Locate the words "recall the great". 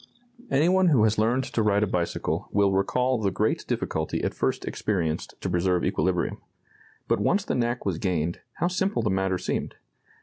2.71-3.63